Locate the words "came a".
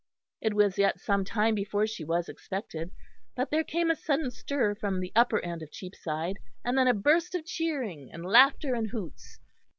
3.63-3.95